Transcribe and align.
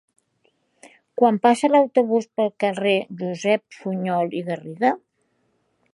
Quan 1.21 1.37
passa 1.43 1.69
l'autobús 1.73 2.27
pel 2.39 2.49
carrer 2.65 2.97
Josep 3.21 3.79
Sunyol 3.81 4.37
i 4.41 4.45
Garriga? 4.49 4.95